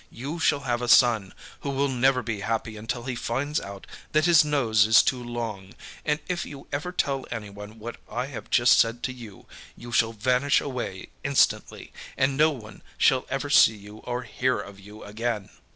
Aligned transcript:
You 0.09 0.39
shall 0.39 0.61
have 0.61 0.81
a 0.81 0.87
son, 0.87 1.31
who 1.59 1.69
will 1.69 1.87
never 1.87 2.23
be 2.23 2.39
happy 2.39 2.75
until 2.75 3.03
he 3.03 3.13
finds 3.13 3.59
out 3.61 3.85
that 4.13 4.25
his 4.25 4.43
nose 4.43 4.87
is 4.87 5.03
too 5.03 5.23
long, 5.23 5.75
and 6.03 6.19
if 6.27 6.43
you 6.43 6.65
ever 6.71 6.91
tell 6.91 7.27
anyone 7.29 7.77
what 7.77 7.97
I 8.09 8.25
have 8.25 8.49
just 8.49 8.79
said 8.79 9.03
to 9.03 9.13
you, 9.13 9.45
you 9.77 9.91
shall 9.91 10.13
vanish 10.13 10.59
away 10.59 11.09
instantly, 11.23 11.93
and 12.17 12.35
no 12.35 12.49
one 12.49 12.81
shall 12.97 13.27
ever 13.29 13.51
see 13.51 13.77
you 13.77 13.97
or 13.97 14.23
hear 14.23 14.59
of 14.59 14.79
you 14.79 15.03
again. 15.03 15.51